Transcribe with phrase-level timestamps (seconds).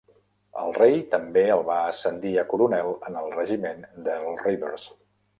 [0.59, 4.87] El rei també el va ascendir a coronel en el regiment d'Earl Rivers.